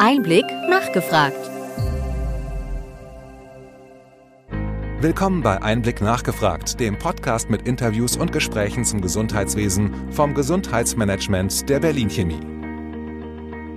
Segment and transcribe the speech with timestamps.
[0.00, 1.50] Einblick nachgefragt.
[5.00, 11.78] Willkommen bei Einblick nachgefragt, dem Podcast mit Interviews und Gesprächen zum Gesundheitswesen vom Gesundheitsmanagement der
[11.78, 12.40] Berlin Chemie.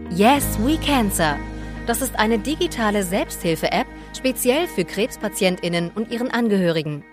[0.09, 1.38] Yes, We Cancer.
[1.85, 3.88] Das ist eine digitale Selbsthilfe-App
[4.18, 7.04] speziell für Krebspatientinnen und ihren Angehörigen.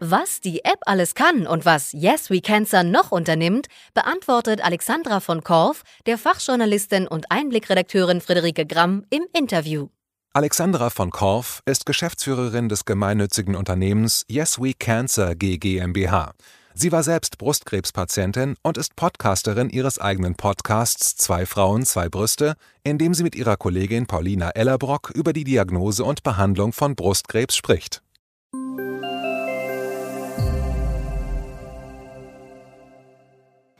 [0.00, 5.42] Was die App alles kann und was Yes We Cancer noch unternimmt, beantwortet Alexandra von
[5.42, 9.88] Korf, der Fachjournalistin und Einblickredakteurin Friederike Gramm im Interview.
[10.34, 16.34] Alexandra von Korf ist Geschäftsführerin des gemeinnützigen Unternehmens Yes We Cancer GmbH.
[16.74, 22.98] Sie war selbst Brustkrebspatientin und ist Podcasterin ihres eigenen Podcasts Zwei Frauen, zwei Brüste, in
[22.98, 28.02] dem sie mit ihrer Kollegin Paulina Ellerbrock über die Diagnose und Behandlung von Brustkrebs spricht.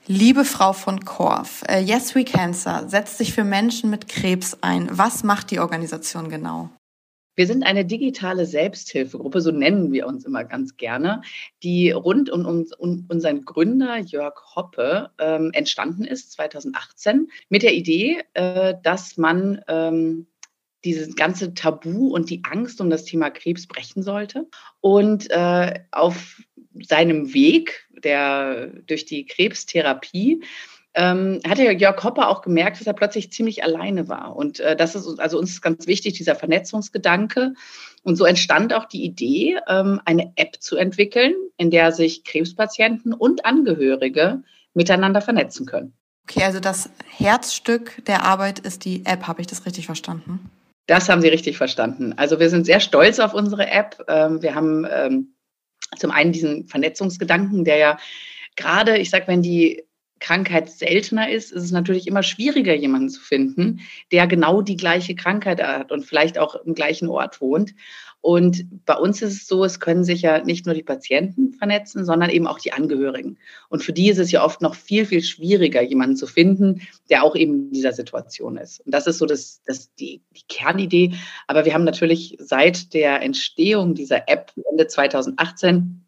[0.09, 4.88] Liebe Frau von Korf, äh, Yes We Cancer setzt sich für Menschen mit Krebs ein.
[4.92, 6.70] Was macht die Organisation genau?
[7.34, 11.22] Wir sind eine digitale Selbsthilfegruppe, so nennen wir uns immer ganz gerne,
[11.64, 17.75] die rund um, um, um unseren Gründer Jörg Hoppe ähm, entstanden ist, 2018, mit der
[17.75, 20.28] Idee, äh, dass man ähm,
[20.84, 24.47] dieses ganze Tabu und die Angst um das Thema Krebs brechen sollte.
[24.81, 26.41] Und äh, auf
[26.81, 30.42] seinem Weg der, durch die Krebstherapie
[30.97, 34.34] ähm, hatte Jörg Hopper auch gemerkt, dass er plötzlich ziemlich alleine war.
[34.34, 37.53] Und äh, das ist also uns ist ganz wichtig, dieser Vernetzungsgedanke.
[38.03, 43.12] Und so entstand auch die Idee, ähm, eine App zu entwickeln, in der sich Krebspatienten
[43.12, 45.92] und Angehörige miteinander vernetzen können.
[46.28, 50.50] Okay, also das Herzstück der Arbeit ist die App, habe ich das richtig verstanden?
[50.86, 52.14] Das haben Sie richtig verstanden.
[52.16, 54.03] Also wir sind sehr stolz auf unsere App.
[54.08, 55.36] Ähm, wir haben ähm,
[55.98, 57.98] zum einen diesen Vernetzungsgedanken, der ja
[58.56, 59.84] gerade, ich sag, wenn die
[60.19, 63.80] Krankheit seltener ist, ist es natürlich immer schwieriger, jemanden zu finden,
[64.12, 67.74] der genau die gleiche Krankheit hat und vielleicht auch im gleichen Ort wohnt.
[68.27, 72.05] Und bei uns ist es so, es können sich ja nicht nur die Patienten vernetzen,
[72.05, 73.38] sondern eben auch die Angehörigen.
[73.69, 77.22] Und für die ist es ja oft noch viel, viel schwieriger, jemanden zu finden, der
[77.22, 78.81] auch eben in dieser Situation ist.
[78.81, 81.12] Und das ist so das, das die, die Kernidee.
[81.47, 86.06] Aber wir haben natürlich seit der Entstehung dieser App Ende 2018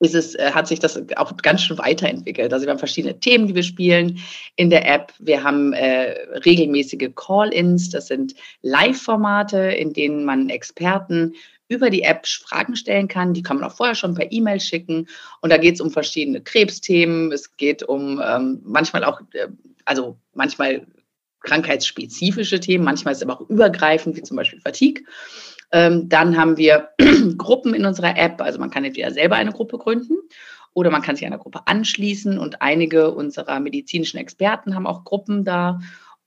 [0.00, 2.52] ist es, äh, hat sich das auch ganz schön weiterentwickelt.
[2.52, 4.18] Also wir haben verschiedene Themen, die wir spielen
[4.56, 5.12] in der App.
[5.18, 6.12] Wir haben äh,
[6.44, 11.34] regelmäßige Call-ins, das sind Live-Formate, in denen man Experten
[11.68, 13.34] über die App Fragen stellen kann.
[13.34, 15.06] Die kann man auch vorher schon per E-Mail schicken.
[15.42, 17.30] Und da geht es um verschiedene Krebsthemen.
[17.30, 19.48] Es geht um ähm, manchmal auch, äh,
[19.84, 20.86] also manchmal
[21.42, 25.04] krankheitsspezifische Themen, manchmal ist es aber auch übergreifend, wie zum Beispiel Fatigue.
[25.72, 26.90] Ähm, dann haben wir
[27.36, 28.40] Gruppen in unserer App.
[28.40, 30.16] Also man kann entweder selber eine Gruppe gründen
[30.72, 32.38] oder man kann sich einer Gruppe anschließen.
[32.38, 35.80] Und einige unserer medizinischen Experten haben auch Gruppen da.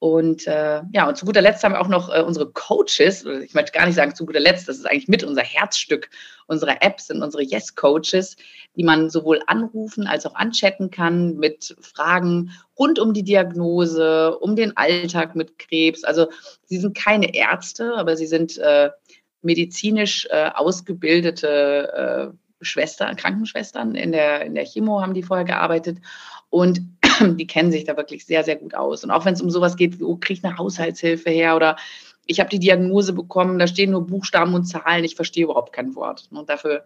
[0.03, 3.23] Und äh, ja, und zu guter Letzt haben wir auch noch äh, unsere Coaches.
[3.23, 6.09] Ich möchte gar nicht sagen zu guter Letzt, das ist eigentlich mit unser Herzstück
[6.45, 8.35] unserer App, sind unsere Yes-Coaches,
[8.75, 14.57] die man sowohl anrufen als auch anchatten kann mit Fragen rund um die Diagnose, um
[14.57, 16.03] den Alltag mit Krebs.
[16.03, 16.27] Also
[16.65, 18.89] sie sind keine Ärzte, aber sie sind äh,
[19.43, 25.99] medizinisch äh, ausgebildete äh, Schwestern, Krankenschwestern in der, in der Chemo haben die vorher gearbeitet
[26.49, 26.81] und
[27.21, 29.03] die kennen sich da wirklich sehr, sehr gut aus.
[29.03, 31.75] Und auch wenn es um sowas geht, wie, oh, kriege ich eine Haushaltshilfe her oder
[32.25, 35.93] ich habe die Diagnose bekommen, da stehen nur Buchstaben und Zahlen, ich verstehe überhaupt kein
[35.95, 36.29] Wort.
[36.31, 36.85] Und dafür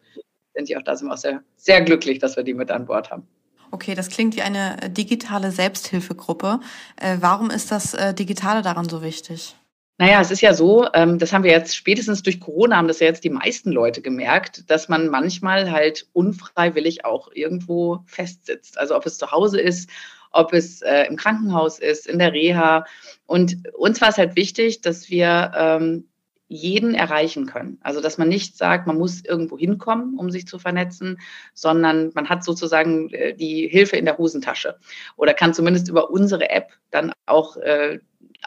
[0.55, 2.85] sind die auch da, sind wir auch sehr, sehr glücklich, dass wir die mit an
[2.85, 3.27] Bord haben.
[3.69, 6.59] Okay, das klingt wie eine digitale Selbsthilfegruppe.
[6.95, 9.55] Äh, warum ist das äh, Digitale daran so wichtig?
[9.99, 12.99] Naja, es ist ja so, ähm, das haben wir jetzt spätestens durch Corona, haben das
[12.99, 18.77] ja jetzt die meisten Leute gemerkt, dass man manchmal halt unfreiwillig auch irgendwo festsitzt.
[18.77, 19.89] Also ob es zu Hause ist,
[20.31, 22.85] ob es äh, im Krankenhaus ist, in der Reha.
[23.25, 26.05] Und uns war es halt wichtig, dass wir ähm,
[26.47, 27.79] jeden erreichen können.
[27.81, 31.19] Also dass man nicht sagt, man muss irgendwo hinkommen, um sich zu vernetzen,
[31.55, 34.77] sondern man hat sozusagen äh, die Hilfe in der Hosentasche
[35.15, 37.99] oder kann zumindest über unsere App dann auch äh,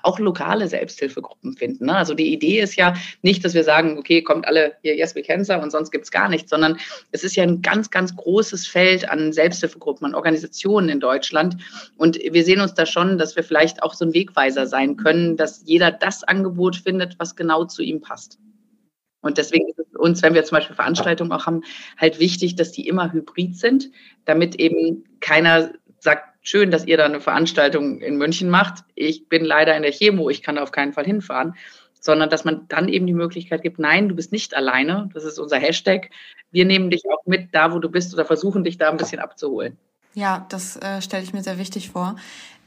[0.03, 1.87] auch lokale Selbsthilfegruppen finden.
[1.87, 1.97] Ne?
[1.97, 5.23] Also die Idee ist ja nicht, dass wir sagen, okay, kommt alle hier Yes We
[5.23, 6.79] Cancer und sonst gibt es gar nichts, sondern
[7.13, 11.57] es ist ja ein ganz, ganz großes Feld an Selbsthilfegruppen, an Organisationen in Deutschland.
[11.97, 15.37] Und wir sehen uns da schon, dass wir vielleicht auch so ein Wegweiser sein können,
[15.37, 18.39] dass jeder das Angebot findet, was genau zu ihm passt.
[19.23, 21.63] Und deswegen ist es uns, wenn wir zum Beispiel Veranstaltungen auch haben,
[21.99, 23.91] halt wichtig, dass die immer hybrid sind,
[24.25, 28.85] damit eben keiner sagt, schön, dass ihr da eine Veranstaltung in München macht.
[28.95, 31.55] Ich bin leider in der Chemo, ich kann da auf keinen Fall hinfahren.
[32.03, 35.11] Sondern dass man dann eben die Möglichkeit gibt, nein, du bist nicht alleine.
[35.13, 36.09] Das ist unser Hashtag.
[36.51, 39.21] Wir nehmen dich auch mit da, wo du bist oder versuchen dich da ein bisschen
[39.21, 39.77] abzuholen.
[40.15, 42.17] Ja, das äh, stelle ich mir sehr wichtig vor.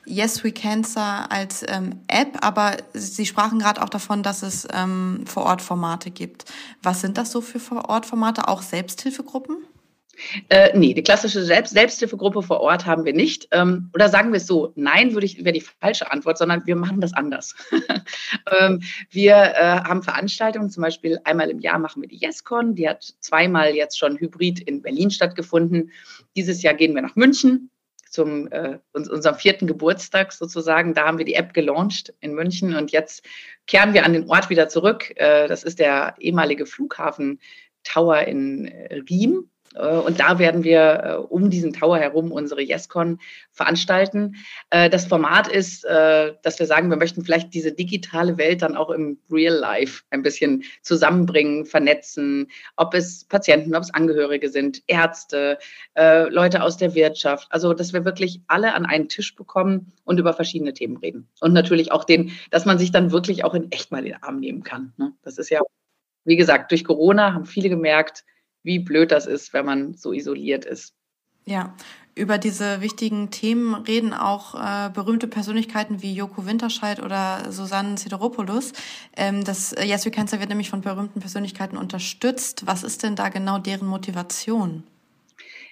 [0.05, 5.23] Yes We Cancer als ähm, App, aber Sie sprachen gerade auch davon, dass es ähm,
[5.25, 6.45] Vor-Ort-Formate gibt.
[6.81, 8.47] Was sind das so für Vor-Ort-Formate?
[8.47, 9.57] Auch Selbsthilfegruppen?
[10.49, 13.47] Äh, nee, die klassische Selbst Selbsthilfegruppe vor Ort haben wir nicht.
[13.51, 16.75] Ähm, oder sagen wir es so, nein, würde ich, wäre die falsche Antwort, sondern wir
[16.75, 17.55] machen das anders.
[18.59, 22.87] ähm, wir äh, haben Veranstaltungen, zum Beispiel einmal im Jahr machen wir die YesCon, die
[22.87, 25.91] hat zweimal jetzt schon hybrid in Berlin stattgefunden.
[26.35, 27.71] Dieses Jahr gehen wir nach München
[28.09, 30.93] zum äh, unserem vierten Geburtstag sozusagen.
[30.93, 33.25] Da haben wir die App gelauncht in München und jetzt
[33.65, 35.11] kehren wir an den Ort wieder zurück.
[35.15, 37.39] Äh, das ist der ehemalige Flughafen
[37.83, 39.49] Tower in äh, Riem
[39.79, 43.19] und da werden wir äh, um diesen Tower herum unsere YesCon
[43.51, 44.35] veranstalten.
[44.69, 48.89] Äh, das Format ist, dass wir sagen, wir möchten vielleicht diese digitale Welt dann auch
[48.89, 55.57] im Real Life ein bisschen zusammenbringen, vernetzen, ob es Patienten, ob es Angehörige sind, Ärzte,
[55.95, 57.47] Leute aus der Wirtschaft.
[57.49, 61.27] Also, dass wir wirklich alle an einen Tisch bekommen und über verschiedene Themen reden.
[61.41, 64.39] Und natürlich auch den, dass man sich dann wirklich auch in echt mal den Arm
[64.39, 64.93] nehmen kann.
[64.97, 65.13] Ne?
[65.23, 65.61] Das ist ja,
[66.25, 68.23] wie gesagt, durch Corona haben viele gemerkt,
[68.63, 70.93] wie blöd das ist, wenn man so isoliert ist.
[71.45, 71.75] Ja,
[72.15, 78.71] über diese wichtigen Themen reden auch äh, berühmte Persönlichkeiten wie Joko Winterscheid oder Susanne Sideropoulos.
[79.17, 82.65] Ähm, das äh, Yes We Cancer wird nämlich von berühmten Persönlichkeiten unterstützt.
[82.65, 84.83] Was ist denn da genau deren Motivation?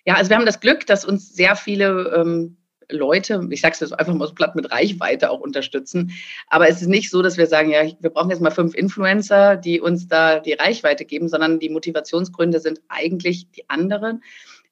[0.03, 2.57] Ja, also wir haben das Glück, dass uns sehr viele ähm,
[2.91, 6.11] Leute, ich sage es jetzt einfach mal so platt, mit Reichweite auch unterstützen.
[6.47, 9.57] Aber es ist nicht so, dass wir sagen, ja, wir brauchen jetzt mal fünf Influencer,
[9.57, 14.23] die uns da die Reichweite geben, sondern die Motivationsgründe sind eigentlich die anderen.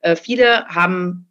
[0.01, 1.29] Äh, viele haben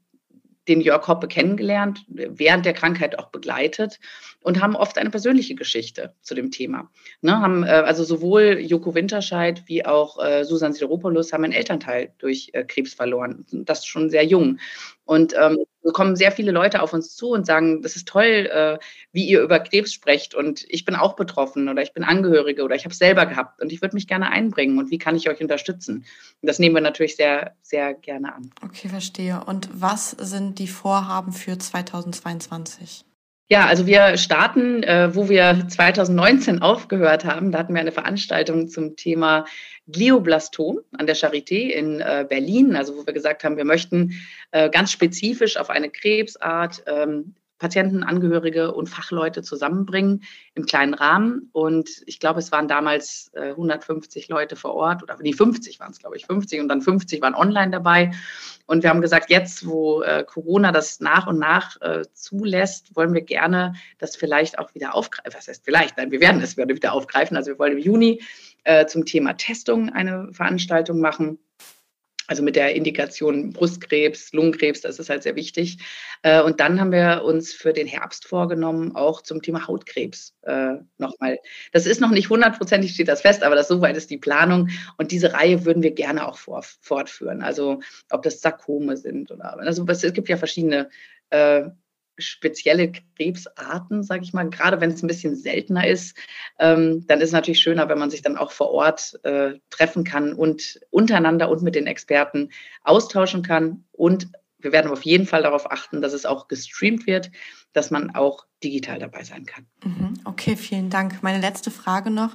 [0.69, 3.99] den Jörg Hoppe kennengelernt, während der Krankheit auch begleitet
[4.43, 6.90] und haben oft eine persönliche Geschichte zu dem Thema.
[7.23, 12.12] Ne, haben äh, also sowohl Joko Winterscheid wie auch äh, Susan Sideropoulos haben einen Elternteil
[12.19, 14.58] durch äh, Krebs verloren, das schon sehr jung.
[15.05, 15.58] Und ähm,
[15.93, 18.79] kommen sehr viele Leute auf uns zu und sagen, das ist toll, äh,
[19.12, 22.75] wie ihr über Krebs sprecht und ich bin auch betroffen oder ich bin Angehörige oder
[22.75, 25.29] ich habe es selber gehabt und ich würde mich gerne einbringen und wie kann ich
[25.29, 26.05] euch unterstützen?
[26.40, 28.50] Und das nehmen wir natürlich sehr, sehr gerne an.
[28.64, 29.43] Okay, verstehe.
[29.44, 33.05] Und was sind die Vorhaben für 2022?
[33.50, 37.50] Ja, also wir starten, äh, wo wir 2019 aufgehört haben.
[37.50, 39.46] Da hatten wir eine Veranstaltung zum Thema
[39.88, 44.12] Glioblastom an der Charité in äh, Berlin, also wo wir gesagt haben, wir möchten
[44.50, 50.22] äh, ganz spezifisch auf eine Krebsart ähm, Patienten, Angehörige und Fachleute zusammenbringen
[50.55, 51.50] im kleinen Rahmen.
[51.52, 55.90] Und ich glaube, es waren damals äh, 150 Leute vor Ort oder die 50 waren
[55.90, 58.12] es, glaube ich, 50 und dann 50 waren online dabei.
[58.66, 63.14] Und wir haben gesagt, jetzt, wo äh, Corona das nach und nach äh, zulässt, wollen
[63.14, 65.32] wir gerne das vielleicht auch wieder aufgreifen.
[65.34, 65.96] Was heißt vielleicht?
[65.96, 67.37] Nein, wir werden es wieder aufgreifen.
[67.37, 68.22] Also wir wollen im Juni
[68.64, 71.38] äh, zum Thema Testung eine Veranstaltung machen
[72.28, 75.78] also mit der Indikation Brustkrebs, Lungenkrebs, das ist halt sehr wichtig.
[76.22, 80.75] Äh, und dann haben wir uns für den Herbst vorgenommen, auch zum Thema Hautkrebs äh,
[80.98, 81.38] nochmal.
[81.72, 84.69] Das ist noch nicht hundertprozentig, steht das fest, aber das soweit ist die Planung.
[84.98, 87.42] Und diese Reihe würden wir gerne auch fortführen.
[87.42, 87.80] Also
[88.10, 90.90] ob das Sarkome sind oder also es gibt ja verschiedene
[91.30, 91.62] äh,
[92.19, 96.17] spezielle Krebsarten, sage ich mal, gerade wenn es ein bisschen seltener ist,
[96.59, 100.05] ähm, dann ist es natürlich schöner, wenn man sich dann auch vor Ort äh, treffen
[100.05, 102.50] kann und untereinander und mit den Experten
[102.82, 103.85] austauschen kann.
[103.93, 104.29] Und
[104.59, 107.31] wir werden auf jeden Fall darauf achten, dass es auch gestreamt wird,
[107.73, 109.67] dass man auch digital dabei sein kann.
[109.85, 110.14] Mhm.
[110.25, 111.23] Okay, vielen Dank.
[111.23, 112.35] Meine letzte Frage noch.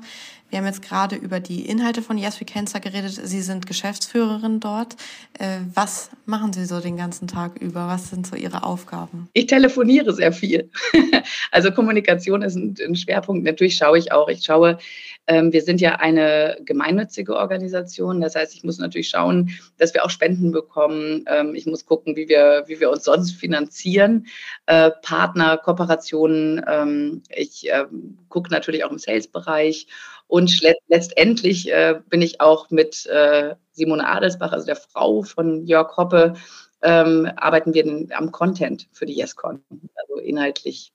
[0.54, 3.20] Wir haben jetzt gerade über die Inhalte von Yes We Cancer geredet.
[3.24, 4.96] Sie sind Geschäftsführerin dort.
[5.40, 7.88] Äh, was machen Sie so den ganzen Tag über?
[7.88, 9.30] Was sind so Ihre Aufgaben?
[9.34, 10.70] Ich telefoniere sehr viel.
[11.52, 13.46] Also Kommunikation ist ein Schwerpunkt.
[13.46, 14.28] Natürlich schaue ich auch.
[14.28, 14.78] Ich schaue,
[15.28, 18.22] ähm, wir sind ja eine gemeinnützige Organisation.
[18.22, 21.26] Das heißt, ich muss natürlich schauen, dass wir auch Spenden bekommen.
[21.28, 24.26] Ähm, ich muss gucken, wie wir, wie wir uns sonst finanzieren.
[24.66, 26.62] Äh, Partner, Kooperationen.
[26.68, 27.70] Ähm, ich
[28.30, 29.88] gucke natürlich auch im Sales-Bereich
[30.28, 35.96] und letztendlich äh, bin ich auch mit äh, Simone Adelsbach, also der Frau von Jörg
[35.98, 36.34] Hoppe,
[36.82, 37.86] ähm, arbeiten wir
[38.18, 39.64] am Content für die YesCon,
[39.96, 40.92] also inhaltlich.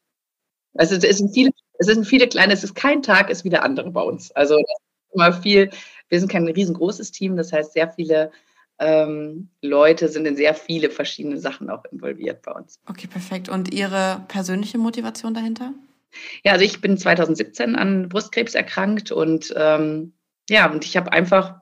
[0.74, 3.62] Also es sind viele, es sind viele kleine, es ist kein Tag, ist wie der
[3.62, 4.30] andere bei uns.
[4.32, 4.58] Also
[5.12, 5.70] immer viel,
[6.08, 8.30] wir sind kein riesengroßes Team, das heißt sehr viele
[8.80, 12.78] ähm, Leute sind in sehr viele verschiedene Sachen auch involviert bei uns.
[12.86, 13.48] Okay, perfekt.
[13.48, 15.72] Und Ihre persönliche Motivation dahinter?
[16.44, 20.14] Ja, also ich bin 2017 an Brustkrebs erkrankt und ähm,
[20.48, 21.60] ja, und ich habe einfach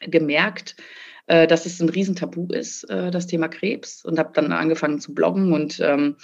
[0.00, 0.76] gemerkt,
[1.26, 5.14] äh, dass es ein Riesentabu ist, äh, das Thema Krebs und habe dann angefangen zu
[5.14, 6.16] bloggen und ähm,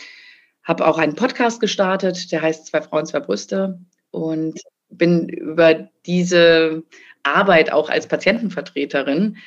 [0.62, 3.80] habe auch einen Podcast gestartet, der heißt Zwei Frauen, zwei Brüste
[4.11, 6.85] und bin über diese
[7.23, 9.38] Arbeit auch als Patientenvertreterin,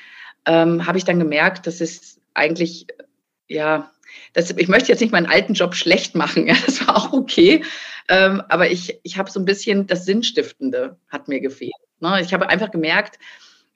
[0.45, 2.87] ähm, habe ich dann gemerkt, dass es eigentlich
[3.47, 3.91] ja
[4.33, 7.63] das, ich möchte jetzt nicht meinen alten Job schlecht machen, ja, das war auch okay.
[8.07, 11.73] Ähm, aber ich, ich habe so ein bisschen das Sinnstiftende hat mir gefehlt.
[11.99, 12.21] Ne?
[12.21, 13.17] Ich habe einfach gemerkt,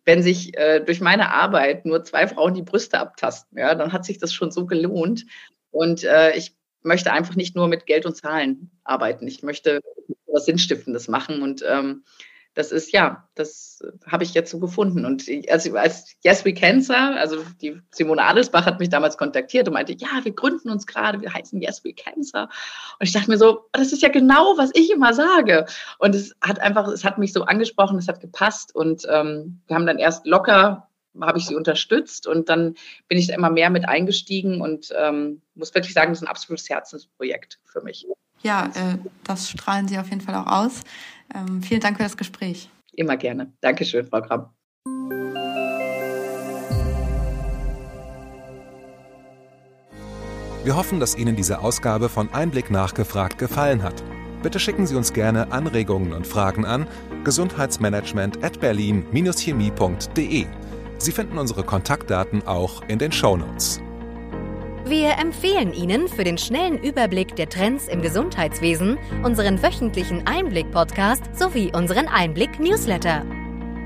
[0.06, 4.06] wenn sich äh, durch meine Arbeit nur zwei Frauen die Brüste abtasten, ja, dann hat
[4.06, 5.26] sich das schon so gelohnt.
[5.72, 9.28] Und äh, ich möchte einfach nicht nur mit Geld und Zahlen arbeiten.
[9.28, 9.82] Ich möchte
[10.28, 11.42] was Sinnstiftendes machen.
[11.42, 12.04] Und ähm,
[12.54, 15.06] das ist ja, das habe ich jetzt so gefunden.
[15.06, 19.76] Und also als Yes We Cancer, also die Simone Adelsbach hat mich damals kontaktiert und
[19.76, 22.50] meinte, ja, wir gründen uns gerade, wir heißen Yes We Cancer.
[23.00, 25.66] Und ich dachte mir so, das ist ja genau, was ich immer sage.
[26.00, 29.76] Und es hat einfach, es hat mich so angesprochen, es hat gepasst und ähm, wir
[29.76, 30.90] haben dann erst locker
[31.22, 32.76] habe ich sie unterstützt und dann
[33.08, 36.30] bin ich da immer mehr mit eingestiegen und ähm, muss wirklich sagen, das ist ein
[36.30, 38.06] absolutes Herzensprojekt für mich.
[38.42, 40.82] Ja, äh, das strahlen Sie auf jeden Fall auch aus.
[41.34, 42.70] Ähm, vielen Dank für das Gespräch.
[42.94, 43.54] Immer gerne.
[43.62, 44.48] Dankeschön, Frau Kramm.
[50.64, 54.04] Wir hoffen, dass Ihnen diese Ausgabe von Einblick nachgefragt gefallen hat.
[54.44, 56.88] Bitte schicken Sie uns gerne Anregungen und Fragen an
[57.24, 60.46] gesundheitsmanagement at berlin-chemie.de.
[60.98, 63.82] Sie finden unsere Kontaktdaten auch in den Show Notes.
[64.90, 71.72] Wir empfehlen Ihnen für den schnellen Überblick der Trends im Gesundheitswesen unseren wöchentlichen Einblick-Podcast sowie
[71.72, 73.24] unseren Einblick-Newsletter.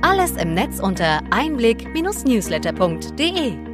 [0.02, 3.73] Alles im Netz unter einblick-newsletter.de.